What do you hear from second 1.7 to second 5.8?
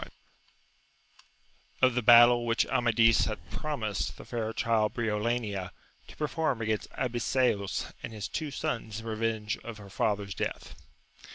—Of the battle which Amadis had promised the fair child Briolania